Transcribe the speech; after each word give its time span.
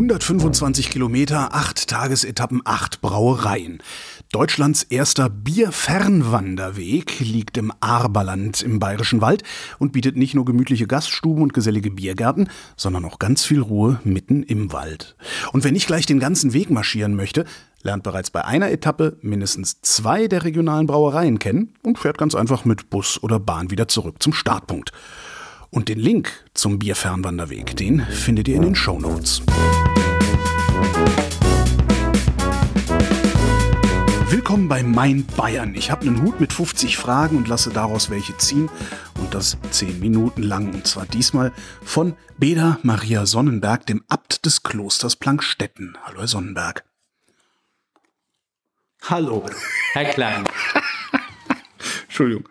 125 0.00 0.88
Kilometer, 0.88 1.54
acht 1.54 1.86
Tagesetappen, 1.86 2.62
acht 2.64 3.02
Brauereien. 3.02 3.82
Deutschlands 4.32 4.82
erster 4.82 5.28
Bierfernwanderweg 5.28 7.20
liegt 7.20 7.58
im 7.58 7.70
Arberland 7.80 8.62
im 8.62 8.78
Bayerischen 8.78 9.20
Wald 9.20 9.42
und 9.78 9.92
bietet 9.92 10.16
nicht 10.16 10.34
nur 10.34 10.46
gemütliche 10.46 10.86
Gaststuben 10.86 11.42
und 11.42 11.52
gesellige 11.52 11.90
Biergärten, 11.90 12.48
sondern 12.78 13.04
auch 13.04 13.18
ganz 13.18 13.44
viel 13.44 13.60
Ruhe 13.60 14.00
mitten 14.02 14.42
im 14.42 14.72
Wald. 14.72 15.16
Und 15.52 15.64
wer 15.64 15.72
nicht 15.72 15.86
gleich 15.86 16.06
den 16.06 16.18
ganzen 16.18 16.54
Weg 16.54 16.70
marschieren 16.70 17.14
möchte, 17.14 17.44
lernt 17.82 18.02
bereits 18.02 18.30
bei 18.30 18.42
einer 18.42 18.70
Etappe 18.70 19.18
mindestens 19.20 19.82
zwei 19.82 20.28
der 20.28 20.44
regionalen 20.44 20.86
Brauereien 20.86 21.38
kennen 21.38 21.74
und 21.82 21.98
fährt 21.98 22.16
ganz 22.16 22.34
einfach 22.34 22.64
mit 22.64 22.88
Bus 22.88 23.22
oder 23.22 23.38
Bahn 23.38 23.70
wieder 23.70 23.86
zurück 23.86 24.22
zum 24.22 24.32
Startpunkt. 24.32 24.92
Und 25.70 25.88
den 25.88 26.00
Link 26.00 26.32
zum 26.52 26.80
Bierfernwanderweg, 26.80 27.76
den 27.76 28.00
findet 28.00 28.48
ihr 28.48 28.56
in 28.56 28.62
den 28.62 28.74
Show 28.74 28.98
Notes. 28.98 29.42
Willkommen 34.28 34.68
bei 34.68 34.82
Mein 34.82 35.26
Bayern. 35.26 35.74
Ich 35.74 35.90
habe 35.90 36.02
einen 36.02 36.22
Hut 36.22 36.40
mit 36.40 36.52
50 36.52 36.96
Fragen 36.96 37.36
und 37.36 37.48
lasse 37.48 37.70
daraus 37.70 38.10
welche 38.10 38.36
ziehen. 38.36 38.68
Und 39.18 39.34
das 39.34 39.56
10 39.70 40.00
Minuten 40.00 40.42
lang. 40.42 40.72
Und 40.74 40.86
zwar 40.86 41.06
diesmal 41.06 41.52
von 41.82 42.16
Beda 42.38 42.78
Maria 42.82 43.26
Sonnenberg, 43.26 43.86
dem 43.86 44.02
Abt 44.08 44.44
des 44.46 44.62
Klosters 44.62 45.16
Plankstetten. 45.16 45.96
Hallo, 46.04 46.20
Herr 46.20 46.28
Sonnenberg. 46.28 46.84
Hallo, 49.02 49.46
Herr 49.92 50.04
Klein. 50.06 50.44
Entschuldigung. 52.04 52.48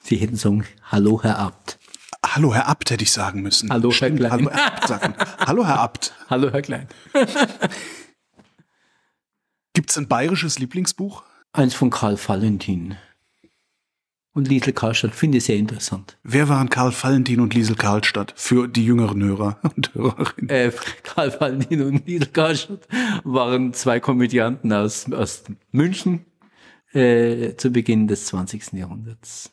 Sie 0.00 0.16
hätten 0.16 0.36
sagen, 0.36 0.64
hallo 0.90 1.22
Herr 1.22 1.38
Abt. 1.38 1.78
Hallo 2.34 2.54
Herr 2.54 2.66
Abt 2.66 2.90
hätte 2.90 3.04
ich 3.04 3.12
sagen 3.12 3.42
müssen. 3.42 3.68
Hallo 3.70 3.90
Herr 3.90 3.94
Stimmt, 3.94 4.20
Klein. 4.20 4.32
Hallo 4.32 4.50
Herr 4.50 4.66
Abt 4.66 4.88
sagen. 4.88 5.14
Hallo 5.38 5.66
Herr 5.66 5.80
Abt. 5.80 6.14
Hallo 6.30 6.50
Herr 6.50 6.62
Klein. 6.62 6.88
Gibt's 9.74 9.98
ein 9.98 10.08
bayerisches 10.08 10.58
Lieblingsbuch? 10.58 11.24
Eins 11.52 11.74
von 11.74 11.90
Karl 11.90 12.18
Valentin. 12.26 12.96
Und 14.32 14.48
Liesel 14.48 14.72
Karlstadt 14.72 15.14
finde 15.14 15.38
ich 15.38 15.44
sehr 15.44 15.56
interessant. 15.56 16.16
Wer 16.22 16.48
waren 16.48 16.70
Karl 16.70 16.94
Valentin 16.98 17.40
und 17.40 17.52
Liesel 17.52 17.76
Karlstadt 17.76 18.32
für 18.34 18.66
die 18.66 18.86
jüngeren 18.86 19.22
Hörer 19.22 19.58
und 19.76 19.94
Hörerinnen? 19.94 20.48
Äh, 20.48 20.72
Karl 21.02 21.38
Valentin 21.38 21.82
und 21.82 22.06
Liesel 22.06 22.28
Karlstadt 22.28 22.88
waren 23.24 23.74
zwei 23.74 24.00
Komödianten 24.00 24.72
aus, 24.72 25.12
aus 25.12 25.44
München 25.70 26.24
äh, 26.94 27.56
zu 27.56 27.70
Beginn 27.70 28.08
des 28.08 28.24
20. 28.24 28.72
Jahrhunderts. 28.72 29.52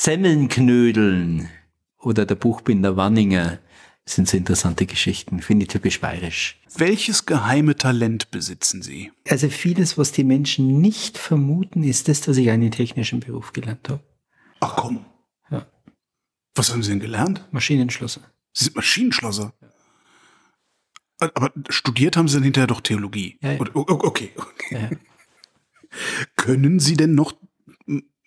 Semmelnknödeln 0.00 1.48
oder 1.98 2.24
der 2.24 2.36
Buchbinder 2.36 2.96
Wanninger 2.96 3.58
sind 4.04 4.28
so 4.28 4.36
interessante 4.36 4.86
Geschichten, 4.86 5.42
finde 5.42 5.64
ich 5.64 5.70
typisch 5.70 6.00
bayerisch. 6.00 6.60
Welches 6.76 7.26
geheime 7.26 7.74
Talent 7.74 8.30
besitzen 8.30 8.80
Sie? 8.80 9.10
Also 9.28 9.48
vieles, 9.48 9.98
was 9.98 10.12
die 10.12 10.22
Menschen 10.22 10.80
nicht 10.80 11.18
vermuten, 11.18 11.82
ist 11.82 12.06
das, 12.06 12.20
dass 12.20 12.36
ich 12.36 12.48
einen 12.50 12.70
technischen 12.70 13.18
Beruf 13.18 13.52
gelernt 13.52 13.88
habe. 13.88 14.00
Ach 14.60 14.76
komm. 14.76 15.04
Ja. 15.50 15.66
Was 16.54 16.70
haben 16.70 16.84
Sie 16.84 16.90
denn 16.90 17.00
gelernt? 17.00 17.44
Maschinenschlosser. 17.50 18.20
Sie 18.52 18.66
sind 18.66 18.76
Maschinenschlosser. 18.76 19.52
Aber 21.18 21.52
studiert 21.70 22.16
haben 22.16 22.28
Sie 22.28 22.34
dann 22.34 22.44
hinterher 22.44 22.68
doch 22.68 22.82
Theologie. 22.82 23.36
Ja, 23.42 23.54
ja. 23.54 23.60
Okay. 23.74 24.30
okay. 24.36 24.70
Ja. 24.70 24.90
Können 26.36 26.78
Sie 26.78 26.96
denn 26.96 27.16
noch, 27.16 27.32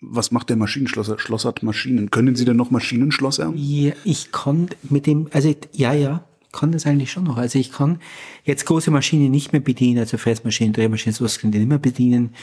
was 0.02 0.32
macht 0.32 0.50
der 0.50 0.56
Maschinenschlosser? 0.56 1.18
Schlossert 1.18 1.62
Maschinen. 1.62 2.10
Können 2.10 2.34
Sie 2.34 2.44
denn 2.44 2.56
noch 2.56 2.70
Maschinenschlosser? 2.70 3.52
Ja, 3.54 3.92
ich 4.04 4.32
kann 4.32 4.68
mit 4.90 5.06
dem, 5.06 5.28
also 5.32 5.54
ja, 5.72 5.92
ja, 5.94 6.24
kann 6.50 6.72
das 6.72 6.84
eigentlich 6.86 7.12
schon 7.12 7.24
noch. 7.24 7.38
Also 7.38 7.58
ich 7.58 7.72
kann 7.72 7.98
jetzt 8.44 8.66
große 8.66 8.90
Maschinen 8.90 9.30
nicht 9.30 9.52
mehr 9.52 9.62
bedienen, 9.62 10.00
also 10.00 10.18
Fräsmaschinen, 10.18 10.72
Drehmaschinen, 10.72 11.14
sowas 11.14 11.38
kann 11.38 11.52
ich 11.52 11.58
nicht 11.58 11.68
mehr 11.68 11.78
bedienen. 11.78 12.34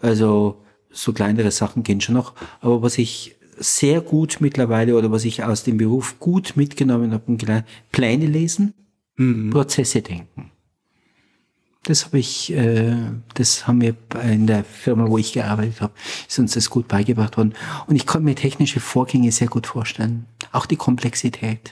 Also 0.00 0.62
so 0.90 1.12
kleinere 1.12 1.50
Sachen 1.50 1.82
gehen 1.82 2.00
schon 2.00 2.14
noch. 2.14 2.34
Aber 2.60 2.82
was 2.82 2.98
ich 2.98 3.36
sehr 3.58 4.02
gut 4.02 4.36
mittlerweile 4.40 4.94
oder 4.94 5.10
was 5.10 5.24
ich 5.24 5.42
aus 5.42 5.64
dem 5.64 5.78
Beruf 5.78 6.20
gut 6.20 6.52
mitgenommen 6.56 7.12
habe, 7.12 7.24
und 7.26 7.38
gelernt, 7.38 7.66
Pläne 7.90 8.26
lesen, 8.26 8.74
Prozesse 9.50 10.02
denken. 10.02 10.50
Das 11.86 12.04
habe 12.04 12.18
ich, 12.18 12.52
äh, 12.52 12.96
das 13.34 13.68
haben 13.68 13.80
wir 13.80 13.94
in 14.24 14.48
der 14.48 14.64
Firma, 14.64 15.08
wo 15.08 15.18
ich 15.18 15.32
gearbeitet 15.32 15.80
habe, 15.80 15.92
ist 16.28 16.36
uns 16.40 16.54
das 16.54 16.68
gut 16.68 16.88
beigebracht 16.88 17.36
worden. 17.36 17.54
Und 17.86 17.94
ich 17.94 18.06
kann 18.06 18.24
mir 18.24 18.34
technische 18.34 18.80
Vorgänge 18.80 19.30
sehr 19.30 19.46
gut 19.46 19.68
vorstellen. 19.68 20.26
Auch 20.50 20.66
die 20.66 20.74
Komplexität. 20.74 21.70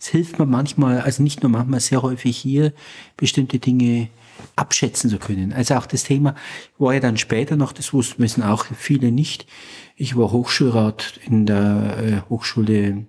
Es 0.00 0.08
hilft 0.08 0.38
mir 0.38 0.46
manchmal, 0.46 1.02
also 1.02 1.22
nicht 1.22 1.42
nur 1.42 1.50
manchmal, 1.50 1.80
sehr 1.80 2.00
häufig 2.00 2.38
hier, 2.38 2.72
bestimmte 3.18 3.58
Dinge 3.58 4.08
abschätzen 4.56 5.10
zu 5.10 5.18
können. 5.18 5.52
Also 5.52 5.74
auch 5.74 5.86
das 5.86 6.04
Thema 6.04 6.34
war 6.78 6.94
ja 6.94 7.00
dann 7.00 7.18
später 7.18 7.56
noch, 7.56 7.72
das 7.72 7.92
wussten 7.92 8.22
wissen 8.22 8.42
auch 8.42 8.64
viele 8.64 9.12
nicht. 9.12 9.46
Ich 9.94 10.16
war 10.16 10.32
Hochschulrat 10.32 11.20
in 11.26 11.44
der 11.44 11.98
äh, 11.98 12.30
Hochschule 12.30 13.04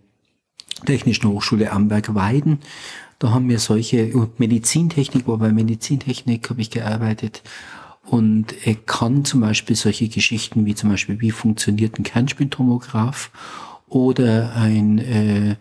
Technischen 0.85 1.29
Hochschule 1.29 1.71
Amberg-Weiden. 1.71 2.59
Da 3.19 3.31
haben 3.31 3.47
wir 3.47 3.59
solche, 3.59 4.11
Medizintechnik, 4.37 5.27
war 5.27 5.37
bei 5.37 5.51
Medizintechnik 5.51 6.49
habe 6.49 6.61
ich 6.61 6.69
gearbeitet. 6.69 7.43
Und 8.03 8.53
er 8.67 8.75
kann 8.75 9.25
zum 9.25 9.41
Beispiel 9.41 9.75
solche 9.75 10.09
Geschichten 10.09 10.65
wie 10.65 10.75
zum 10.75 10.89
Beispiel, 10.89 11.21
wie 11.21 11.31
funktioniert 11.31 11.97
ein 11.97 12.03
Kernspintomograph 12.03 13.31
oder 13.87 14.55
ein 14.55 14.99
äh, 14.99 15.55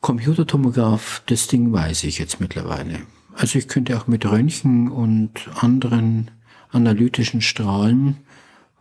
Computertomograph, 0.00 1.22
das 1.26 1.46
Ding 1.46 1.72
weiß 1.72 2.04
ich 2.04 2.18
jetzt 2.18 2.38
mittlerweile. 2.38 2.98
Also 3.34 3.58
ich 3.58 3.68
könnte 3.68 3.96
auch 3.96 4.06
mit 4.06 4.26
Röntgen 4.26 4.90
und 4.90 5.30
anderen 5.58 6.30
analytischen 6.70 7.40
Strahlen 7.40 8.18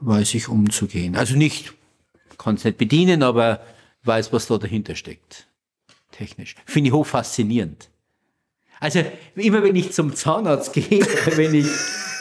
weiß 0.01 0.35
ich 0.35 0.49
umzugehen. 0.49 1.15
Also 1.15 1.37
nicht, 1.37 1.73
kann 2.37 2.55
es 2.55 2.65
nicht 2.65 2.77
bedienen, 2.77 3.23
aber 3.23 3.61
weiß, 4.03 4.33
was 4.33 4.47
da 4.47 4.57
dahinter 4.57 4.95
steckt. 4.95 5.47
Technisch. 6.11 6.55
Finde 6.65 6.89
ich 6.89 6.93
hoch 6.93 7.05
faszinierend. 7.05 7.89
Also 8.79 9.03
immer 9.35 9.63
wenn 9.63 9.75
ich 9.75 9.91
zum 9.93 10.13
Zahnarzt 10.13 10.73
gehe, 10.73 11.05
wenn 11.35 11.53
ich 11.53 11.67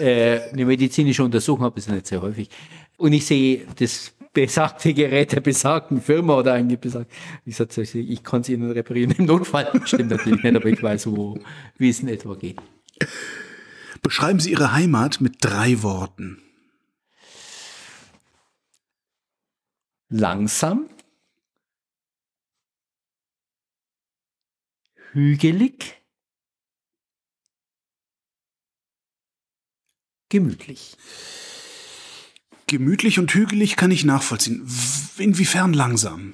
äh, 0.00 0.40
eine 0.52 0.64
medizinische 0.64 1.24
Untersuchung 1.24 1.64
habe, 1.64 1.78
ist 1.78 1.88
nicht 1.88 2.06
sehr 2.06 2.22
häufig, 2.22 2.48
und 2.96 3.12
ich 3.12 3.26
sehe 3.26 3.66
das 3.78 4.12
besagte 4.32 4.94
Gerät 4.94 5.32
der 5.32 5.40
besagten 5.40 6.00
Firma 6.00 6.36
oder 6.36 6.54
eigentlich 6.54 6.78
besagt, 6.78 7.10
ich 7.44 7.56
sage, 7.56 7.82
ich 7.82 8.22
kann 8.22 8.40
es 8.42 8.48
Ihnen 8.48 8.70
reparieren 8.70 9.12
im 9.18 9.26
Notfall. 9.26 9.70
Stimmt 9.84 10.10
natürlich 10.10 10.42
nicht, 10.42 10.56
aber 10.56 10.66
ich 10.66 10.82
weiß, 10.82 11.08
wo, 11.08 11.38
wie 11.78 11.88
es 11.88 12.00
in 12.00 12.08
etwa 12.08 12.34
geht. 12.34 12.58
Beschreiben 14.02 14.40
Sie 14.40 14.52
Ihre 14.52 14.72
Heimat 14.72 15.20
mit 15.20 15.36
drei 15.40 15.82
Worten. 15.82 16.40
Langsam, 20.08 20.88
hügelig, 25.12 26.02
gemütlich. 30.28 30.96
Gemütlich 32.66 33.18
und 33.18 33.32
hügelig 33.34 33.76
kann 33.76 33.90
ich 33.90 34.04
nachvollziehen. 34.04 34.66
Inwiefern 35.18 35.74
langsam? 35.74 36.32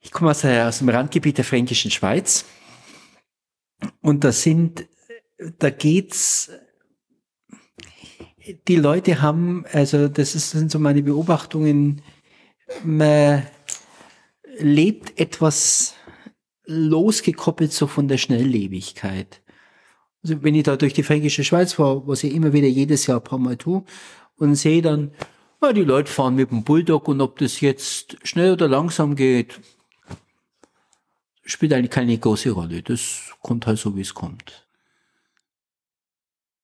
Ich 0.00 0.12
komme 0.12 0.30
aus, 0.30 0.42
der, 0.42 0.68
aus 0.68 0.78
dem 0.78 0.88
Randgebiet 0.88 1.38
der 1.38 1.44
fränkischen 1.44 1.90
Schweiz 1.90 2.44
und 4.00 4.22
da 4.24 4.32
sind, 4.32 4.86
da 5.58 5.70
geht's, 5.70 6.50
die 8.68 8.76
Leute 8.76 9.20
haben, 9.20 9.66
also 9.72 10.08
das 10.08 10.34
ist, 10.34 10.50
sind 10.50 10.70
so 10.70 10.78
meine 10.78 11.02
Beobachtungen, 11.02 12.02
man 12.84 13.46
lebt 14.58 15.18
etwas 15.18 15.97
losgekoppelt 16.68 17.72
so 17.72 17.86
von 17.86 18.08
der 18.08 18.18
Schnelllebigkeit. 18.18 19.40
Also 20.22 20.42
wenn 20.42 20.54
ich 20.54 20.64
da 20.64 20.76
durch 20.76 20.92
die 20.92 21.02
fränkische 21.02 21.42
Schweiz 21.42 21.72
fahre, 21.72 22.06
was 22.06 22.22
ich 22.24 22.34
immer 22.34 22.52
wieder 22.52 22.68
jedes 22.68 23.06
Jahr 23.06 23.18
ein 23.18 23.24
paar 23.24 23.38
Mal 23.38 23.56
tue, 23.56 23.84
und 24.36 24.54
sehe 24.54 24.82
dann, 24.82 25.12
ja, 25.62 25.72
die 25.72 25.82
Leute 25.82 26.10
fahren 26.10 26.36
mit 26.36 26.50
dem 26.50 26.64
Bulldog 26.64 27.08
und 27.08 27.20
ob 27.20 27.38
das 27.38 27.60
jetzt 27.60 28.16
schnell 28.22 28.52
oder 28.52 28.68
langsam 28.68 29.16
geht, 29.16 29.60
spielt 31.44 31.72
eigentlich 31.72 31.90
keine 31.90 32.16
große 32.18 32.50
Rolle. 32.50 32.82
Das 32.82 33.32
kommt 33.42 33.66
halt 33.66 33.78
so, 33.78 33.96
wie 33.96 34.02
es 34.02 34.14
kommt. 34.14 34.66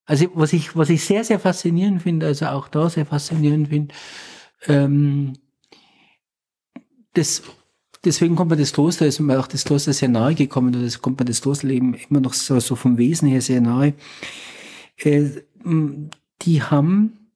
Also 0.05 0.27
was 0.35 0.53
ich, 0.53 0.77
was 0.77 0.91
ich 0.91 1.03
sehr, 1.03 1.25
sehr 1.25 1.41
faszinierend 1.41 2.03
finde, 2.03 2.27
also 2.27 2.47
auch 2.47 2.69
da 2.69 2.91
sehr 2.91 3.07
faszinierend 3.07 3.69
finde, 3.69 3.95
ähm, 4.67 5.33
das, 7.15 7.43
deswegen 8.05 8.37
kommt 8.37 8.51
mir 8.51 8.57
das 8.57 8.73
Kloster, 8.73 9.07
ist 9.07 9.21
mir 9.21 9.39
auch 9.41 9.47
das 9.47 9.65
Kloster 9.65 9.93
sehr 9.93 10.09
nahe 10.09 10.35
gekommen, 10.35 10.75
oder 10.75 10.85
das 10.85 11.01
kommt 11.01 11.19
mir 11.19 11.25
das 11.25 11.41
Klosterleben 11.43 11.95
immer 11.95 12.21
noch 12.21 12.35
so, 12.35 12.59
so 12.61 12.77
vom 12.77 12.99
Wesen 12.99 13.29
her 13.29 13.41
sehr 13.41 13.61
nahe. 13.61 13.95
Äh, 14.97 15.31
die 16.43 16.63
haben 16.63 17.31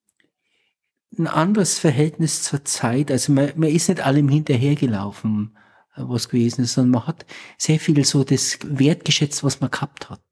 ein 1.19 1.27
anderes 1.27 1.79
Verhältnis 1.79 2.43
zur 2.43 2.65
Zeit. 2.65 3.11
Also 3.11 3.33
man, 3.33 3.53
man 3.57 3.71
ist 3.71 3.89
nicht 3.89 4.01
allem 4.01 4.29
hinterhergelaufen. 4.29 5.57
was 5.97 6.29
gewesen 6.29 6.63
ist, 6.63 6.75
sondern 6.75 6.93
man 6.93 7.07
hat 7.07 7.27
sehr 7.57 7.81
viel 7.81 8.05
so 8.05 8.23
das 8.23 8.59
wertgeschätzt, 8.63 9.43
was 9.43 9.61
man 9.61 9.71
gehabt 9.71 10.11
hat. 10.11 10.23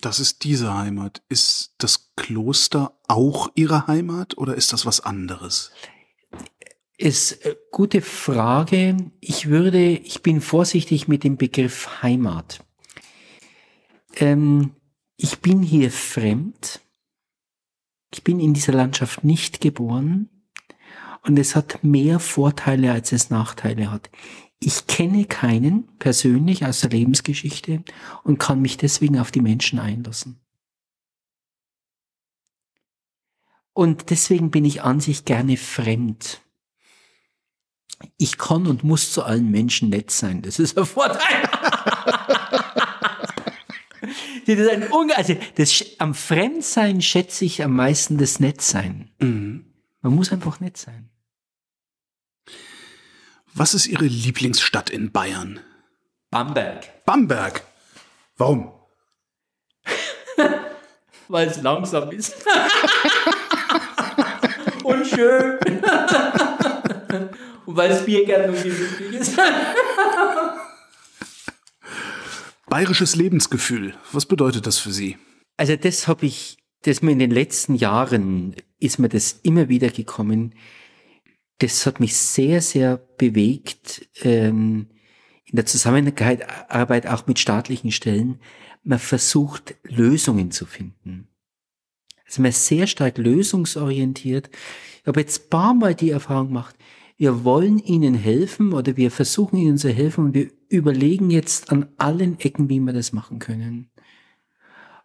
Das 0.00 0.20
ist 0.20 0.44
diese 0.44 0.74
Heimat. 0.74 1.22
Ist 1.28 1.74
das 1.78 2.12
Kloster 2.16 2.98
auch 3.08 3.48
Ihre 3.54 3.86
Heimat 3.86 4.36
oder 4.36 4.54
ist 4.54 4.72
das 4.72 4.84
was 4.84 5.00
anderes? 5.00 5.70
Ist 6.96 7.44
äh, 7.44 7.56
gute 7.70 8.00
Frage. 8.00 8.96
Ich 9.20 9.48
würde, 9.48 9.90
ich 9.90 10.22
bin 10.22 10.40
vorsichtig 10.40 11.08
mit 11.08 11.24
dem 11.24 11.36
Begriff 11.36 12.02
Heimat. 12.02 12.64
Ähm, 14.16 14.76
ich 15.16 15.40
bin 15.40 15.62
hier 15.62 15.90
fremd. 15.90 16.80
Ich 18.12 18.22
bin 18.22 18.38
in 18.38 18.54
dieser 18.54 18.72
Landschaft 18.72 19.24
nicht 19.24 19.60
geboren. 19.60 20.28
Und 21.22 21.38
es 21.38 21.56
hat 21.56 21.82
mehr 21.82 22.20
Vorteile, 22.20 22.92
als 22.92 23.10
es 23.10 23.30
Nachteile 23.30 23.90
hat. 23.90 24.10
Ich 24.60 24.86
kenne 24.86 25.24
keinen 25.24 25.88
persönlich 25.98 26.64
aus 26.64 26.80
der 26.80 26.90
Lebensgeschichte 26.90 27.82
und 28.22 28.38
kann 28.38 28.62
mich 28.62 28.76
deswegen 28.76 29.18
auf 29.18 29.30
die 29.30 29.40
Menschen 29.40 29.78
einlassen. 29.78 30.40
Und 33.72 34.10
deswegen 34.10 34.50
bin 34.50 34.64
ich 34.64 34.82
an 34.82 35.00
sich 35.00 35.24
gerne 35.24 35.56
fremd. 35.56 36.43
Ich 38.16 38.38
kann 38.38 38.66
und 38.66 38.84
muss 38.84 39.12
zu 39.12 39.22
allen 39.22 39.50
Menschen 39.50 39.90
nett 39.90 40.10
sein. 40.10 40.42
Das 40.42 40.58
ist 40.58 40.76
ein 40.78 40.86
Vorteil. 40.86 41.20
das 44.46 44.58
ist 44.58 44.70
ein 44.70 44.88
Unge 44.88 45.16
also 45.16 45.36
das, 45.56 45.84
am 45.98 46.14
Fremdsein 46.14 47.00
schätze 47.02 47.44
ich 47.44 47.62
am 47.62 47.74
meisten 47.74 48.18
das 48.18 48.40
Nettsein. 48.40 49.10
Mhm. 49.18 49.66
Man 50.02 50.14
muss 50.14 50.32
einfach 50.32 50.60
nett 50.60 50.76
sein. 50.76 51.10
Was 53.54 53.72
ist 53.72 53.86
Ihre 53.86 54.06
Lieblingsstadt 54.06 54.90
in 54.90 55.12
Bayern? 55.12 55.60
Bamberg. 56.30 57.04
Bamberg. 57.04 57.62
Warum? 58.36 58.72
Weil 61.28 61.48
es 61.48 61.62
langsam 61.62 62.10
ist. 62.10 62.34
Und 64.82 65.06
schön. 65.06 65.58
Und 67.66 67.76
weil 67.76 67.88
das 67.88 68.04
Bier 68.04 68.24
gerne 68.24 68.52
nur 68.52 68.62
gemütlich 68.62 69.12
ist. 69.20 69.36
Bayerisches 72.68 73.16
Lebensgefühl. 73.16 73.94
Was 74.12 74.26
bedeutet 74.26 74.66
das 74.66 74.78
für 74.78 74.92
Sie? 74.92 75.16
Also 75.56 75.76
das 75.76 76.08
habe 76.08 76.26
ich, 76.26 76.58
das 76.82 77.02
mir 77.02 77.12
in 77.12 77.20
den 77.20 77.30
letzten 77.30 77.74
Jahren 77.74 78.56
ist 78.80 78.98
mir 78.98 79.08
das 79.08 79.40
immer 79.42 79.68
wieder 79.68 79.88
gekommen 79.88 80.54
das 81.58 81.86
hat 81.86 82.00
mich 82.00 82.16
sehr, 82.16 82.60
sehr 82.60 82.96
bewegt 82.96 84.08
ähm, 84.22 84.88
in 85.44 85.56
der 85.56 85.66
Zusammenarbeit 85.66 87.06
auch 87.06 87.26
mit 87.26 87.38
staatlichen 87.38 87.92
Stellen. 87.92 88.40
Man 88.82 88.98
versucht 88.98 89.74
Lösungen 89.84 90.50
zu 90.50 90.66
finden. 90.66 91.28
Also 92.26 92.42
man 92.42 92.50
ist 92.50 92.66
sehr 92.66 92.86
stark 92.86 93.18
lösungsorientiert. 93.18 94.50
Ich 95.00 95.06
habe 95.06 95.20
jetzt 95.20 95.50
paar 95.50 95.74
Mal 95.74 95.94
die 95.94 96.10
Erfahrung 96.10 96.48
gemacht, 96.48 96.74
wir 97.16 97.44
wollen 97.44 97.78
ihnen 97.78 98.14
helfen 98.14 98.72
oder 98.72 98.96
wir 98.96 99.10
versuchen 99.10 99.56
ihnen 99.56 99.78
zu 99.78 99.90
helfen 99.90 100.26
und 100.26 100.34
wir 100.34 100.50
überlegen 100.68 101.30
jetzt 101.30 101.70
an 101.70 101.88
allen 101.96 102.38
Ecken, 102.40 102.68
wie 102.68 102.80
wir 102.80 102.92
das 102.92 103.12
machen 103.12 103.38
können 103.38 103.90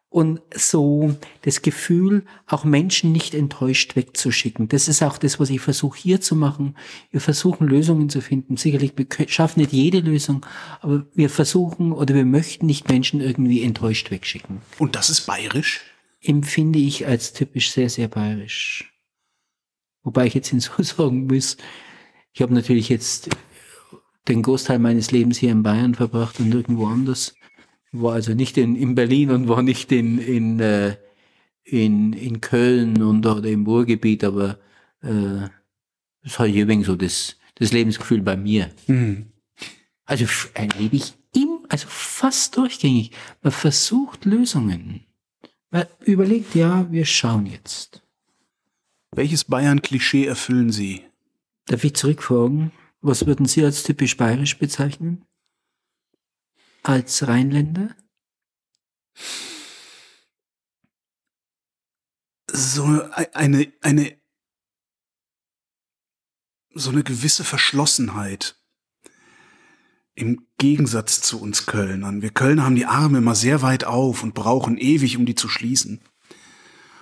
und 0.09 0.41
so 0.55 1.15
das 1.43 1.61
Gefühl, 1.61 2.25
auch 2.47 2.63
Menschen 2.63 3.11
nicht 3.11 3.35
enttäuscht 3.35 3.95
wegzuschicken. 3.95 4.67
Das 4.67 4.87
ist 4.87 5.03
auch 5.03 5.19
das, 5.19 5.39
was 5.39 5.51
ich 5.51 5.61
versuche 5.61 5.99
hier 5.99 6.19
zu 6.19 6.35
machen. 6.35 6.75
Wir 7.11 7.21
versuchen 7.21 7.67
Lösungen 7.67 8.09
zu 8.09 8.21
finden. 8.21 8.57
Sicherlich, 8.57 8.93
wir 8.95 9.05
schaffen 9.27 9.59
nicht 9.59 9.71
jede 9.71 9.99
Lösung, 9.99 10.45
aber 10.81 11.05
wir 11.13 11.29
versuchen 11.29 11.91
oder 11.91 12.15
wir 12.15 12.25
möchten 12.25 12.65
nicht 12.65 12.89
Menschen 12.89 13.21
irgendwie 13.21 13.61
enttäuscht 13.61 14.09
wegschicken. 14.09 14.61
Und 14.79 14.95
das 14.95 15.11
ist 15.11 15.27
bayerisch? 15.27 15.81
Empfinde 16.21 16.79
ich 16.79 17.05
als 17.05 17.33
typisch 17.33 17.71
sehr, 17.71 17.89
sehr 17.89 18.07
bayerisch. 18.07 18.91
Wobei 20.01 20.25
ich 20.25 20.33
jetzt 20.33 20.47
hinzusagen 20.49 21.27
muss, 21.27 21.57
ich 22.33 22.41
habe 22.41 22.53
natürlich 22.53 22.89
jetzt 22.89 23.29
den 24.27 24.41
Großteil 24.41 24.79
meines 24.79 25.11
Lebens 25.11 25.37
hier 25.37 25.51
in 25.51 25.63
Bayern 25.63 25.95
verbracht 25.95 26.39
und 26.39 26.53
irgendwo 26.53 26.87
anders 26.87 27.33
war 27.91 28.13
also 28.13 28.33
nicht 28.33 28.57
in, 28.57 28.75
in 28.75 28.95
Berlin 28.95 29.31
und 29.31 29.47
war 29.47 29.63
nicht 29.63 29.91
in, 29.91 30.19
in, 30.19 30.59
äh, 30.59 30.97
in, 31.63 32.13
in 32.13 32.41
Köln 32.41 33.01
und 33.01 33.25
oder 33.25 33.49
im 33.49 33.65
Ruhrgebiet, 33.65 34.23
aber 34.23 34.59
äh, 35.01 35.47
das 36.23 36.39
hat 36.39 36.53
wenig 36.53 36.85
so 36.85 36.95
das, 36.95 37.37
das 37.55 37.71
Lebensgefühl 37.71 38.21
bei 38.21 38.37
mir. 38.37 38.69
Mhm. 38.87 39.27
Also 40.05 40.25
erlebe 40.53 40.95
ich 40.95 41.13
im, 41.35 41.65
also 41.69 41.87
fast 41.87 42.57
durchgängig. 42.57 43.11
Man 43.41 43.51
versucht 43.51 44.25
Lösungen. 44.25 45.05
Man 45.71 45.85
überlegt, 46.01 46.55
ja, 46.55 46.91
wir 46.91 47.05
schauen 47.05 47.45
jetzt. 47.45 48.01
Welches 49.11 49.43
Bayern-Klischee 49.43 50.25
erfüllen 50.25 50.71
Sie? 50.71 51.03
Darf 51.69 51.83
ich 51.83 51.95
zurückfragen? 51.95 52.71
Was 53.01 53.25
würden 53.25 53.45
Sie 53.45 53.63
als 53.63 53.83
typisch 53.83 54.17
bayerisch 54.17 54.59
bezeichnen? 54.59 55.25
als 56.83 57.27
Rheinländer? 57.27 57.95
So 62.51 62.83
eine, 63.33 63.71
eine, 63.81 64.19
so 66.73 66.89
eine 66.89 67.03
gewisse 67.03 67.43
Verschlossenheit. 67.43 68.55
Im 70.15 70.47
Gegensatz 70.57 71.21
zu 71.21 71.39
uns 71.39 71.65
Kölnern. 71.65 72.21
Wir 72.21 72.31
Kölner 72.31 72.65
haben 72.65 72.75
die 72.75 72.85
Arme 72.85 73.19
immer 73.19 73.35
sehr 73.35 73.61
weit 73.61 73.85
auf 73.85 74.23
und 74.23 74.33
brauchen 74.33 74.77
ewig, 74.77 75.15
um 75.15 75.25
die 75.25 75.35
zu 75.35 75.47
schließen. 75.47 76.01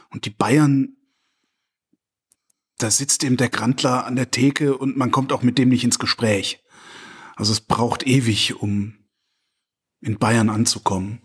Und 0.09 0.25
die 0.25 0.29
Bayern, 0.29 0.96
da 2.77 2.91
sitzt 2.91 3.23
eben 3.23 3.37
der 3.37 3.49
Grandler 3.49 4.05
an 4.05 4.15
der 4.15 4.31
Theke 4.31 4.77
und 4.77 4.97
man 4.97 5.11
kommt 5.11 5.33
auch 5.33 5.41
mit 5.41 5.57
dem 5.57 5.69
nicht 5.69 5.83
ins 5.83 5.99
Gespräch. 5.99 6.63
Also 7.35 7.51
es 7.51 7.61
braucht 7.61 8.05
ewig, 8.05 8.61
um 8.61 8.95
in 10.01 10.17
Bayern 10.17 10.49
anzukommen? 10.49 11.21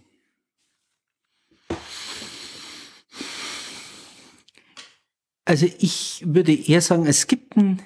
Also 5.45 5.67
ich 5.79 6.23
würde 6.27 6.55
eher 6.55 6.81
sagen, 6.81 7.07
es 7.07 7.27
gibt 7.27 7.57
ein, 7.57 7.83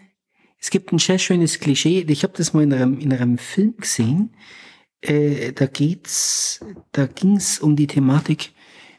es 0.59 0.71
gibt 0.71 0.93
ein 0.93 0.99
sehr 0.99 1.19
schönes 1.19 1.59
Klischee. 1.59 2.05
Ich 2.09 2.23
habe 2.23 2.35
das 2.37 2.52
mal 2.52 2.62
in 2.62 2.73
einem, 2.73 2.99
in 2.99 3.12
einem 3.12 3.38
Film 3.38 3.76
gesehen. 3.76 4.37
Äh, 5.00 5.52
da 5.52 5.67
geht's, 5.67 6.61
da 6.93 7.07
ging's 7.07 7.59
um 7.59 7.75
die 7.75 7.87
Thematik 7.87 8.52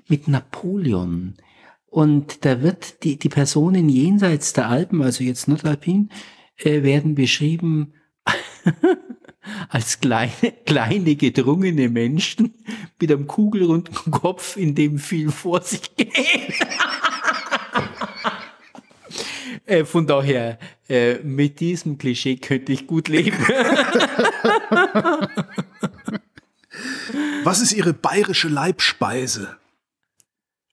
mit 0.07 0.27
Napoleon. 0.27 1.37
Und 1.87 2.45
da 2.45 2.61
wird 2.61 3.03
die, 3.03 3.17
die 3.17 3.29
Personen 3.29 3.89
jenseits 3.89 4.53
der 4.53 4.67
Alpen, 4.67 5.01
also 5.01 5.23
jetzt 5.23 5.47
Nordalpin, 5.47 6.09
äh, 6.57 6.83
werden 6.83 7.15
beschrieben 7.15 7.93
als 9.69 9.99
kleine, 9.99 10.53
kleine 10.65 11.15
gedrungene 11.15 11.89
Menschen 11.89 12.53
mit 12.99 13.11
einem 13.11 13.27
kugelrunden 13.27 14.11
Kopf, 14.11 14.57
in 14.57 14.75
dem 14.75 14.99
viel 14.99 15.31
vor 15.31 15.61
sich 15.61 15.95
geht. 15.95 16.11
äh, 19.65 19.85
von 19.85 20.05
daher, 20.07 20.59
äh, 20.89 21.19
mit 21.19 21.59
diesem 21.61 21.97
Klischee 21.97 22.35
könnte 22.37 22.73
ich 22.73 22.85
gut 22.87 23.07
leben. 23.07 23.37
Was 27.43 27.61
ist 27.61 27.71
Ihre 27.73 27.93
bayerische 27.93 28.49
Leibspeise? 28.49 29.57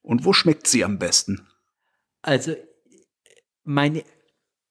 Und 0.05 0.25
wo 0.25 0.33
schmeckt 0.33 0.69
sie 0.69 0.85
am 0.85 1.01
besten? 1.01 1.49
Also, 2.23 2.55
meine, 3.65 4.05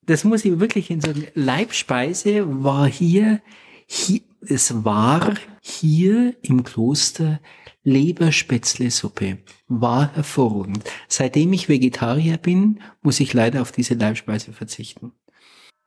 das 0.03 0.23
muss 0.23 0.45
ich 0.45 0.59
wirklich 0.59 0.87
sagen, 0.87 1.27
Leibspeise 1.33 2.63
war 2.63 2.87
hier 2.87 3.41
hier, 3.85 4.21
es 4.41 4.83
war 4.83 5.35
hier 5.61 6.35
im 6.41 6.63
Kloster 6.63 7.39
Leberspätzle-Suppe. 7.83 9.39
War 9.67 10.13
hervorragend. 10.13 10.83
Seitdem 11.07 11.53
ich 11.53 11.69
Vegetarier 11.69 12.37
bin, 12.37 12.81
muss 13.01 13.19
ich 13.19 13.33
leider 13.33 13.61
auf 13.61 13.71
diese 13.71 13.93
Leibspeise 13.95 14.53
verzichten. 14.53 15.11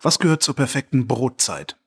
Was 0.00 0.18
gehört 0.18 0.42
zur 0.42 0.54
perfekten 0.54 1.06
Brotzeit? 1.06 1.78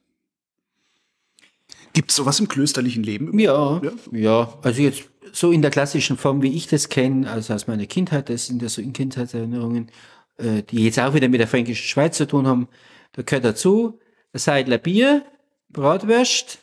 Gibt 1.93 2.11
es 2.11 2.17
sowas 2.17 2.39
im 2.39 2.47
klösterlichen 2.47 3.03
Leben? 3.03 3.37
Ja, 3.39 3.81
ja, 3.83 3.91
ja, 4.11 4.59
also 4.61 4.81
jetzt 4.81 5.09
so 5.31 5.51
in 5.51 5.62
der 5.62 5.71
klassischen 5.71 6.17
Form, 6.17 6.41
wie 6.41 6.55
ich 6.55 6.67
das 6.67 6.89
kenne, 6.89 7.29
also 7.29 7.53
aus 7.53 7.67
meiner 7.67 7.86
Kindheit, 7.86 8.29
das 8.29 8.48
sind 8.48 8.62
ja 8.62 8.69
so 8.69 8.81
in 8.81 8.93
Kindheitserinnerungen, 8.93 9.91
äh, 10.38 10.63
die 10.63 10.83
jetzt 10.86 11.00
auch 11.00 11.13
wieder 11.13 11.27
mit 11.27 11.39
der 11.39 11.48
fränkischen 11.48 11.86
Schweiz 11.86 12.17
zu 12.17 12.27
tun 12.27 12.48
haben, 12.48 12.67
da 13.13 13.21
gehört 13.21 13.45
dazu 13.45 14.00
ein 14.33 14.39
Seidler 14.39 14.77
Bier, 14.77 15.25
Bratwurst, 15.69 16.59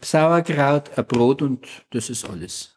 Sauerkraut, 0.00 0.96
ein 0.96 1.06
Brot 1.06 1.42
und 1.42 1.66
das 1.90 2.10
ist 2.10 2.28
alles. 2.28 2.74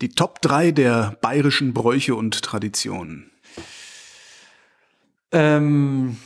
Die 0.00 0.08
Top 0.08 0.40
3 0.42 0.72
der 0.72 1.16
bayerischen 1.20 1.72
Bräuche 1.72 2.14
und 2.14 2.42
Traditionen. 2.42 3.30
Ähm, 5.32 6.16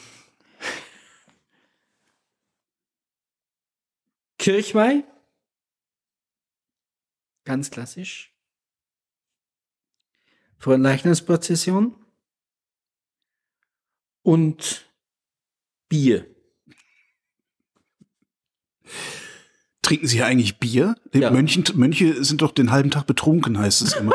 Kirchweih. 4.39 5.05
Ganz 7.45 7.71
klassisch. 7.71 8.33
Fronleichnamsprozession. 10.59 11.95
Und 14.23 14.91
Bier. 15.89 16.27
Trinken 19.83 20.07
Sie 20.07 20.19
ja 20.19 20.27
eigentlich 20.27 20.59
Bier? 20.59 20.97
Ja. 21.15 21.31
Mönchen, 21.31 21.65
Mönche 21.75 22.23
sind 22.23 22.43
doch 22.43 22.53
den 22.53 22.71
halben 22.71 22.91
Tag 22.91 23.07
betrunken, 23.07 23.59
heißt 23.59 23.81
es 23.81 23.95
immer. 23.95 24.13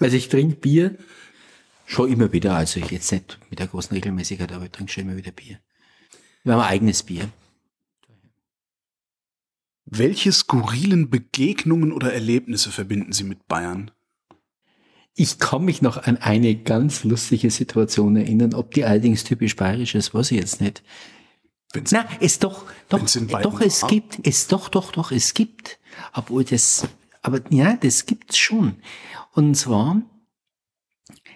Also 0.00 0.16
ich 0.16 0.28
trinke 0.28 0.56
Bier 0.56 0.98
schon 1.86 2.12
immer 2.12 2.32
wieder, 2.32 2.54
also 2.54 2.78
jetzt 2.78 3.10
nicht 3.10 3.38
mit 3.48 3.58
der 3.58 3.68
großen 3.68 3.94
Regelmäßigkeit, 3.94 4.52
aber 4.52 4.66
ich 4.66 4.70
trinke 4.70 4.92
schon 4.92 5.04
immer 5.04 5.16
wieder 5.16 5.32
Bier. 5.32 5.58
Wir 6.44 6.52
haben 6.52 6.60
ein 6.60 6.68
eigenes 6.68 7.02
Bier. 7.02 7.28
Welche 9.86 10.30
skurrilen 10.30 11.10
Begegnungen 11.10 11.92
oder 11.92 12.12
Erlebnisse 12.12 12.70
verbinden 12.70 13.12
Sie 13.12 13.24
mit 13.24 13.48
Bayern? 13.48 13.90
Ich 15.14 15.38
kann 15.38 15.64
mich 15.64 15.82
noch 15.82 15.96
an 15.98 16.16
eine 16.16 16.54
ganz 16.56 17.04
lustige 17.04 17.50
Situation 17.50 18.16
erinnern, 18.16 18.54
ob 18.54 18.72
die 18.72 18.84
allerdings 18.84 19.24
typisch 19.24 19.56
bayerisch 19.56 19.94
ist, 19.94 20.14
weiß 20.14 20.30
ich 20.32 20.38
jetzt 20.38 20.60
nicht. 20.60 20.82
Wenn's- 21.72 21.92
Na, 21.92 22.08
es 22.20 22.38
doch, 22.38 22.64
doch, 22.88 23.00
doch, 23.42 23.60
es 23.60 23.82
war. 23.82 23.88
gibt, 23.90 24.18
es 24.26 24.46
doch, 24.46 24.68
doch, 24.68 24.92
doch, 24.92 25.12
es 25.12 25.34
gibt. 25.34 25.78
Obwohl 26.14 26.44
das, 26.44 26.88
aber 27.22 27.40
ja, 27.50 27.76
das 27.76 28.06
gibt's 28.06 28.38
schon. 28.38 28.76
Und 29.32 29.54
zwar, 29.56 30.00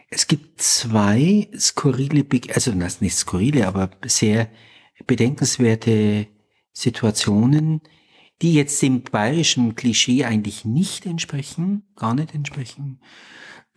es 0.09 0.27
gibt 0.27 0.61
zwei 0.63 1.49
skurrile, 1.57 2.25
also 2.55 2.73
das 2.73 3.01
nicht 3.01 3.17
skurrile, 3.17 3.67
aber 3.67 3.91
sehr 4.07 4.49
bedenkenswerte 5.07 6.29
Situationen, 6.73 7.81
die 8.43 8.55
jetzt 8.55 8.81
dem 8.83 9.03
bayerischen 9.03 9.75
Klischee 9.75 10.25
eigentlich 10.25 10.65
nicht 10.65 11.07
entsprechen, 11.07 11.85
gar 11.97 12.15
nicht 12.15 12.35
entsprechen. 12.35 13.01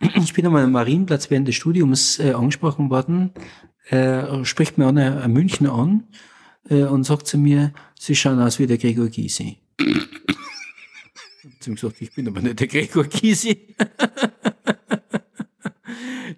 Ich 0.00 0.32
bin 0.32 0.46
einmal 0.46 0.64
am 0.64 0.72
Marienplatz 0.72 1.30
während 1.30 1.48
des 1.48 1.56
Studiums 1.56 2.20
äh, 2.20 2.32
angesprochen 2.32 2.90
worden, 2.90 3.32
äh, 3.90 4.44
spricht 4.44 4.78
mir 4.78 4.86
einer 4.86 5.22
ein 5.22 5.32
Münchner 5.32 5.72
an 5.72 6.04
äh, 6.68 6.84
und 6.84 7.04
sagt 7.04 7.26
zu 7.26 7.38
mir, 7.38 7.72
Sie 7.98 8.14
schauen 8.14 8.40
aus 8.40 8.58
wie 8.58 8.66
der 8.66 8.78
Gregor 8.78 9.08
Gysi. 9.08 9.58
Ich 9.78 9.86
hab 11.44 11.60
zu 11.60 11.70
ihm 11.70 11.74
gesagt, 11.74 12.00
ich 12.00 12.14
bin 12.14 12.28
aber 12.28 12.40
nicht 12.40 12.60
der 12.60 12.68
Gregor 12.68 13.04
Gysi. 13.04 13.74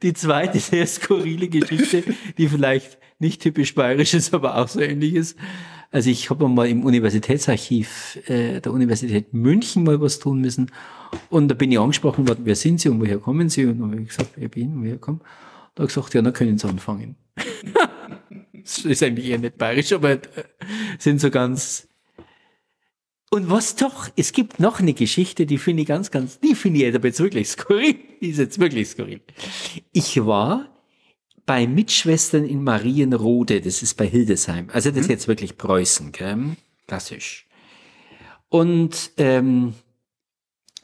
Die 0.02 0.14
zweite 0.14 0.58
sehr 0.58 0.86
skurrile 0.86 1.48
Geschichte, 1.48 2.02
die 2.38 2.48
vielleicht 2.48 2.96
nicht 3.18 3.42
typisch 3.42 3.74
bayerisch 3.74 4.14
ist, 4.14 4.32
aber 4.32 4.56
auch 4.56 4.68
so 4.68 4.80
ähnlich 4.80 5.14
ist. 5.14 5.36
Also 5.90 6.08
ich 6.10 6.30
habe 6.30 6.48
mal 6.48 6.68
im 6.68 6.84
Universitätsarchiv 6.84 8.18
äh, 8.26 8.60
der 8.60 8.72
Universität 8.72 9.34
München 9.34 9.82
mal 9.82 10.00
was 10.00 10.20
tun 10.20 10.40
müssen 10.40 10.70
und 11.30 11.48
da 11.48 11.54
bin 11.54 11.72
ich 11.72 11.80
angesprochen 11.80 12.28
worden, 12.28 12.42
wer 12.44 12.54
sind 12.54 12.80
Sie 12.80 12.88
und 12.88 13.00
woher 13.00 13.18
kommen 13.18 13.48
Sie? 13.48 13.66
Und 13.66 13.80
dann 13.80 13.90
habe 13.90 14.02
ich 14.02 14.08
gesagt, 14.08 14.30
wer 14.36 14.48
bin 14.48 14.74
und 14.74 14.84
woher 14.84 14.98
komme. 14.98 15.18
Da 15.74 15.82
hat 15.82 15.90
er 15.90 15.94
gesagt, 15.94 16.14
ja, 16.14 16.22
dann 16.22 16.32
können 16.32 16.58
Sie 16.58 16.68
anfangen. 16.68 17.16
das 18.52 18.78
ist 18.84 19.02
eigentlich 19.02 19.28
eher 19.28 19.38
nicht 19.38 19.58
bayerisch, 19.58 19.92
aber 19.92 20.12
äh, 20.12 20.20
sind 20.98 21.20
so 21.20 21.30
ganz 21.30 21.88
und 23.32 23.48
was 23.48 23.76
doch, 23.76 24.08
es 24.16 24.32
gibt 24.32 24.58
noch 24.58 24.80
eine 24.80 24.92
Geschichte, 24.92 25.46
die 25.46 25.58
finde 25.58 25.82
ich 25.82 25.88
ganz, 25.88 26.10
ganz, 26.10 26.40
die 26.40 26.56
finde 26.56 26.80
ich 26.80 26.92
jetzt 26.92 27.20
wirklich 27.20 27.48
skurril. 27.48 27.94
Die 28.20 28.30
ist 28.30 28.38
jetzt 28.38 28.58
wirklich 28.58 28.88
skurril. 28.88 29.20
Ich 29.92 30.26
war 30.26 30.68
bei 31.50 31.66
Mitschwestern 31.66 32.44
in 32.44 32.62
Marienrode, 32.62 33.60
das 33.60 33.82
ist 33.82 33.96
bei 33.96 34.06
Hildesheim. 34.06 34.68
Also 34.72 34.92
das 34.92 35.00
ist 35.00 35.08
jetzt 35.08 35.26
wirklich 35.26 35.58
Preußen, 35.58 36.12
gell? 36.12 36.54
klassisch. 36.86 37.48
Und 38.48 39.10
ähm, 39.16 39.74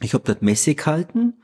ich 0.01 0.13
habe 0.13 0.25
dort 0.25 0.41
Messe 0.41 0.75
gehalten 0.75 1.35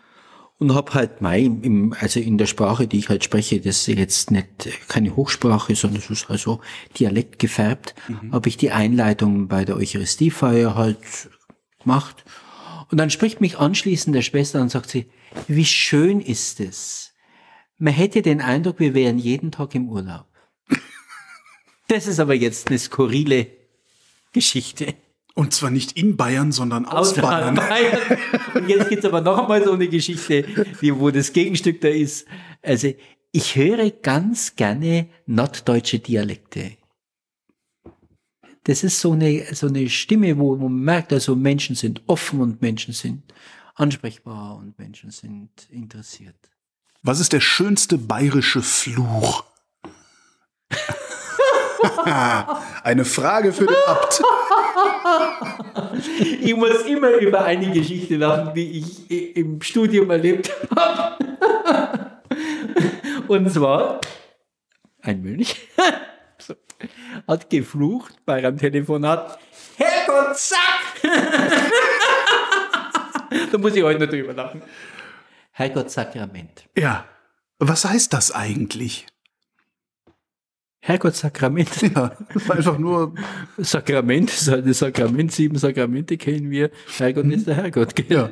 und 0.57 0.75
habe 0.75 0.93
halt 0.93 1.21
mein, 1.21 1.61
im, 1.61 1.95
also 1.97 2.19
in 2.19 2.37
der 2.37 2.47
Sprache, 2.47 2.85
die 2.85 2.97
ich 2.97 3.07
halt 3.07 3.23
spreche, 3.23 3.61
das 3.61 3.87
ist 3.87 3.97
jetzt 3.97 4.29
nicht 4.29 4.67
keine 4.89 5.15
Hochsprache, 5.15 5.73
sondern 5.73 6.01
es 6.01 6.09
ist 6.09 6.29
also 6.29 6.59
Dialekt 6.99 7.39
gefärbt, 7.39 7.95
habe 8.29 8.49
ich 8.49 8.57
die 8.57 8.71
Einleitung 8.71 9.47
bei 9.47 9.63
der 9.63 9.77
Eucharistiefeier 9.77 10.75
halt 10.75 10.99
gemacht. 11.81 12.25
Und 12.91 12.97
dann 12.97 13.09
spricht 13.09 13.39
mich 13.39 13.57
anschließend 13.57 14.13
der 14.13 14.21
Schwester 14.21 14.61
und 14.61 14.67
sagt 14.67 14.89
sie, 14.89 15.05
wie 15.47 15.63
schön 15.63 16.19
ist 16.19 16.59
es. 16.59 17.12
Man 17.77 17.93
hätte 17.93 18.21
den 18.21 18.41
Eindruck, 18.41 18.79
wir 18.79 18.93
wären 18.93 19.17
jeden 19.17 19.51
Tag 19.51 19.75
im 19.75 19.89
Urlaub. 19.89 20.27
Das 21.87 22.07
ist 22.07 22.19
aber 22.19 22.33
jetzt 22.33 22.69
eine 22.69 22.79
skurrile 22.79 23.47
Geschichte. 24.31 24.95
Und 25.35 25.53
zwar 25.53 25.71
nicht 25.71 25.93
in 25.93 26.15
Bayern, 26.15 26.51
sondern 26.51 26.85
aus, 26.85 27.15
Bayern. 27.15 27.55
Bayern. 27.55 27.99
Und 28.53 28.69
jetzt 28.69 28.89
gibt's 28.89 29.05
aber 29.05 29.21
noch 29.21 29.37
einmal 29.37 29.63
so 29.63 29.73
eine 29.73 29.87
Geschichte, 29.87 30.43
die, 30.81 30.97
wo 30.97 31.09
das 31.09 31.33
Gegenstück 31.33 31.81
da 31.81 31.87
ist. 31.87 32.27
Also 32.61 32.93
ich 33.31 33.55
höre 33.55 33.89
ganz 33.89 34.55
gerne 34.55 35.09
norddeutsche 35.25 35.99
Dialekte. 35.99 36.77
Das 38.63 38.83
ist 38.83 39.01
so 39.01 39.11
eine, 39.11 39.53
so 39.53 39.67
eine 39.67 39.89
Stimme, 39.89 40.37
wo 40.37 40.55
man 40.55 40.73
merkt, 40.73 41.11
also 41.11 41.35
Menschen 41.35 41.75
sind 41.75 42.03
offen 42.07 42.39
und 42.39 42.61
Menschen 42.61 42.93
sind 42.93 43.23
ansprechbar 43.75 44.55
und 44.57 44.77
Menschen 44.77 45.09
sind 45.09 45.49
interessiert. 45.69 46.52
Was 47.03 47.19
ist 47.19 47.33
der 47.33 47.41
schönste 47.41 47.97
bayerische 47.97 48.61
Fluch? 48.61 49.43
Eine 52.83 53.05
Frage 53.05 53.51
für 53.53 53.65
den 53.65 53.75
Abt. 53.87 54.21
Ich 56.41 56.55
muss 56.55 56.81
immer 56.83 57.09
über 57.11 57.43
eine 57.45 57.71
Geschichte 57.71 58.15
lachen, 58.17 58.53
die 58.53 58.79
ich 58.79 59.09
i- 59.11 59.31
im 59.33 59.61
Studium 59.61 60.09
erlebt 60.09 60.51
habe. 60.75 61.17
Und 63.27 63.51
zwar, 63.51 64.01
ein 65.01 65.21
Mönch 65.21 65.55
hat 67.27 67.49
geflucht 67.49 68.15
bei 68.25 68.45
einem 68.45 68.57
Telefonat. 68.57 69.39
Herrgott, 69.77 70.37
zack! 70.37 70.59
da 73.51 73.57
muss 73.57 73.75
ich 73.75 73.83
heute 73.83 73.99
noch 74.03 74.09
drüber 74.09 74.33
lachen. 74.33 74.61
Herrgott 75.55 75.91
Sakrament. 75.91 76.67
Ja. 76.75 77.05
Was 77.59 77.85
heißt 77.85 78.11
das 78.11 78.31
eigentlich? 78.31 79.05
Herrgott 80.81 81.15
Sakrament. 81.15 81.69
Ja, 81.95 82.17
einfach 82.49 82.77
nur, 82.79 83.13
Sakrament 83.57 84.31
halt 84.47 84.67
das 84.67 84.79
Sakrament. 84.79 85.31
Sieben 85.31 85.57
Sakramente 85.57 86.17
kennen 86.17 86.49
wir. 86.49 86.71
Herrgott 86.97 87.25
ist 87.27 87.47
der 87.47 87.55
Herrgott. 87.55 87.95
Gell? 87.95 88.05
ja. 88.09 88.31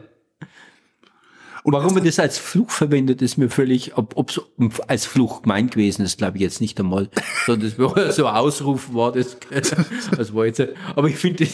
Und 1.64 1.74
Warum 1.74 1.94
man 1.94 2.04
das 2.04 2.18
als 2.18 2.40
Fluch 2.40 2.72
verwendet, 2.72 3.22
ist 3.22 3.38
mir 3.38 3.50
völlig, 3.50 3.96
ob 3.96 4.18
ob's 4.18 4.42
als 4.88 5.06
Fluch 5.06 5.44
gemeint 5.44 5.72
gewesen 5.72 6.04
ist, 6.04 6.18
glaube 6.18 6.38
ich 6.38 6.42
jetzt 6.42 6.60
nicht 6.60 6.80
einmal, 6.80 7.08
sondern 7.46 7.70
das 7.70 7.78
war 7.78 8.12
so 8.12 8.26
ein 8.26 8.36
Ausruf 8.36 8.92
war 8.96 9.12
das, 9.12 9.38
das 10.18 10.34
war 10.34 10.48
jetzt, 10.48 10.60
aber 10.96 11.08
ich 11.08 11.18
finde, 11.18 11.48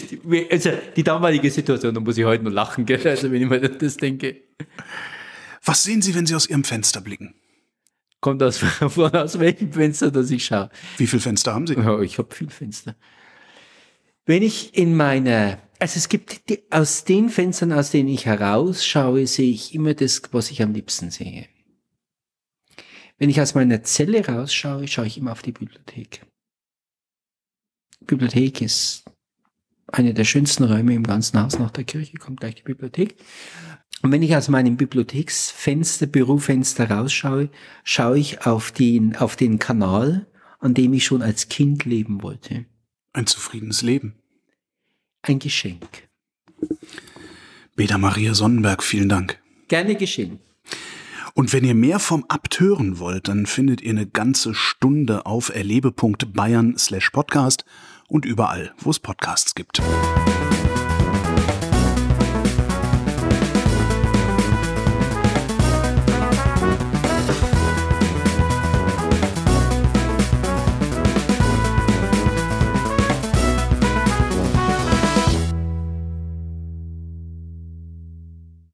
also 0.50 0.70
die 0.96 1.02
damalige 1.02 1.50
Situation, 1.50 1.94
da 1.94 2.00
muss 2.00 2.16
ich 2.16 2.24
heute 2.24 2.42
noch 2.42 2.50
lachen, 2.50 2.86
gell? 2.86 3.06
also 3.06 3.30
wenn 3.30 3.42
ich 3.42 3.48
mir 3.50 3.60
das 3.60 3.98
denke, 3.98 4.36
Was 5.68 5.82
sehen 5.82 6.00
Sie, 6.00 6.14
wenn 6.14 6.24
Sie 6.26 6.34
aus 6.34 6.48
Ihrem 6.48 6.64
Fenster 6.64 7.00
blicken? 7.00 7.34
kommt 8.20 8.42
aus, 8.42 8.58
von 8.88 9.14
aus 9.14 9.38
welchem 9.38 9.72
Fenster, 9.72 10.10
dass 10.10 10.30
ich 10.30 10.46
schaue. 10.46 10.70
Wie 10.96 11.06
viele 11.06 11.22
Fenster 11.22 11.54
haben 11.54 11.66
Sie? 11.66 11.74
Ja, 11.74 12.00
ich 12.00 12.18
habe 12.18 12.34
viel 12.34 12.50
Fenster. 12.50 12.96
Wenn 14.26 14.42
ich 14.42 14.76
in 14.76 14.96
meiner, 14.96 15.58
also 15.78 15.96
es 15.96 16.08
gibt 16.08 16.48
die, 16.50 16.62
aus 16.70 17.04
den 17.04 17.30
Fenstern, 17.30 17.72
aus 17.72 17.90
denen 17.90 18.08
ich 18.08 18.26
herausschaue, 18.26 19.26
sehe 19.26 19.50
ich 19.50 19.74
immer 19.74 19.94
das, 19.94 20.22
was 20.32 20.50
ich 20.50 20.62
am 20.62 20.72
liebsten 20.72 21.10
sehe. 21.10 21.46
Wenn 23.18 23.30
ich 23.30 23.40
aus 23.40 23.54
meiner 23.54 23.82
Zelle 23.82 24.26
rausschaue, 24.26 24.86
schaue 24.86 25.06
ich 25.06 25.18
immer 25.18 25.32
auf 25.32 25.42
die 25.42 25.52
Bibliothek. 25.52 26.24
Bibliothek 28.06 28.62
ist 28.62 29.04
einer 29.86 30.12
der 30.12 30.24
schönsten 30.24 30.64
Räume 30.64 30.94
im 30.94 31.04
ganzen 31.04 31.42
Haus 31.42 31.58
nach 31.58 31.70
der 31.70 31.84
Kirche, 31.84 32.16
kommt 32.18 32.40
gleich 32.40 32.56
die 32.56 32.62
Bibliothek. 32.62 33.16
Und 34.02 34.12
wenn 34.12 34.22
ich 34.22 34.36
aus 34.36 34.48
meinem 34.48 34.76
Bibliotheksfenster, 34.76 36.06
Bürofenster 36.06 36.90
rausschaue, 36.90 37.50
schaue 37.82 38.18
ich 38.18 38.46
auf 38.46 38.70
den, 38.70 39.16
auf 39.16 39.36
den 39.36 39.58
Kanal, 39.58 40.26
an 40.60 40.74
dem 40.74 40.92
ich 40.92 41.04
schon 41.04 41.22
als 41.22 41.48
Kind 41.48 41.84
leben 41.84 42.22
wollte. 42.22 42.64
Ein 43.12 43.26
zufriedenes 43.26 43.82
Leben. 43.82 44.14
Ein 45.22 45.38
Geschenk. 45.40 46.08
Beda 47.74 47.98
Maria 47.98 48.34
Sonnenberg, 48.34 48.82
vielen 48.82 49.08
Dank. 49.08 49.40
Gerne 49.68 49.96
geschehen. 49.96 50.38
Und 51.34 51.52
wenn 51.52 51.64
ihr 51.64 51.74
mehr 51.74 52.00
vom 52.00 52.24
Abt 52.28 52.58
hören 52.58 52.98
wollt, 52.98 53.28
dann 53.28 53.46
findet 53.46 53.80
ihr 53.80 53.90
eine 53.90 54.06
ganze 54.06 54.54
Stunde 54.54 55.26
auf 55.26 55.54
erlebe.bayern 55.54 56.76
slash 56.76 57.10
podcast 57.10 57.64
und 58.08 58.24
überall, 58.24 58.72
wo 58.78 58.90
es 58.90 58.98
Podcasts 58.98 59.54
gibt. 59.54 59.80